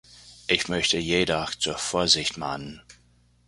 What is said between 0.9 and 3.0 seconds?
jedoch zur Vorsicht mahnen.